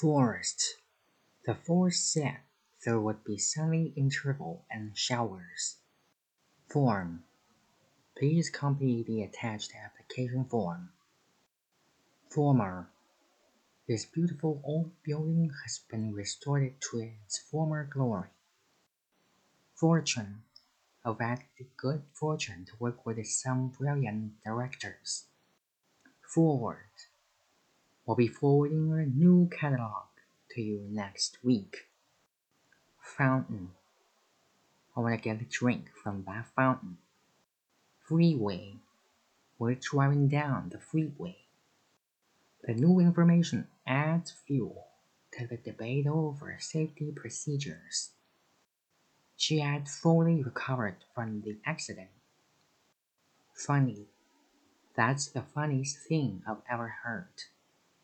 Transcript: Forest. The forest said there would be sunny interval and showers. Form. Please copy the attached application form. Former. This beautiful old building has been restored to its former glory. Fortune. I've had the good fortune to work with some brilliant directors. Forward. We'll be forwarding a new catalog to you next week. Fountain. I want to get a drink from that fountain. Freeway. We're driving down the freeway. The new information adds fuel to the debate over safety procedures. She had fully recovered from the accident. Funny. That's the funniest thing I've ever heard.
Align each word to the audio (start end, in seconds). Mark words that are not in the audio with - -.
Forest. 0.00 0.76
The 1.44 1.56
forest 1.56 2.12
said 2.12 2.38
there 2.84 3.00
would 3.00 3.24
be 3.24 3.36
sunny 3.36 3.92
interval 3.96 4.64
and 4.70 4.96
showers. 4.96 5.78
Form. 6.68 7.24
Please 8.16 8.48
copy 8.48 9.02
the 9.02 9.24
attached 9.24 9.72
application 9.74 10.44
form. 10.44 10.90
Former. 12.30 12.88
This 13.88 14.04
beautiful 14.04 14.62
old 14.62 14.92
building 15.02 15.50
has 15.64 15.80
been 15.90 16.14
restored 16.14 16.80
to 16.92 16.98
its 17.00 17.38
former 17.38 17.82
glory. 17.82 18.28
Fortune. 19.74 20.44
I've 21.04 21.18
had 21.18 21.42
the 21.58 21.66
good 21.76 22.04
fortune 22.12 22.66
to 22.66 22.72
work 22.78 23.04
with 23.04 23.26
some 23.26 23.70
brilliant 23.70 24.44
directors. 24.44 25.24
Forward. 26.22 26.86
We'll 28.08 28.16
be 28.16 28.26
forwarding 28.26 28.90
a 28.90 29.04
new 29.04 29.50
catalog 29.52 30.06
to 30.52 30.62
you 30.62 30.80
next 30.90 31.36
week. 31.44 31.88
Fountain. 33.02 33.72
I 34.96 35.00
want 35.00 35.14
to 35.14 35.20
get 35.20 35.42
a 35.42 35.44
drink 35.44 35.90
from 36.02 36.24
that 36.26 36.46
fountain. 36.56 36.96
Freeway. 38.00 38.76
We're 39.58 39.74
driving 39.74 40.26
down 40.26 40.70
the 40.70 40.78
freeway. 40.78 41.36
The 42.64 42.72
new 42.72 42.98
information 42.98 43.68
adds 43.86 44.32
fuel 44.46 44.86
to 45.38 45.46
the 45.46 45.58
debate 45.58 46.06
over 46.06 46.56
safety 46.58 47.12
procedures. 47.14 48.12
She 49.36 49.58
had 49.58 49.86
fully 49.86 50.42
recovered 50.42 50.96
from 51.14 51.42
the 51.42 51.58
accident. 51.66 52.08
Funny. 53.52 54.06
That's 54.96 55.26
the 55.26 55.42
funniest 55.42 55.98
thing 55.98 56.42
I've 56.48 56.62
ever 56.70 56.88
heard. 57.04 57.28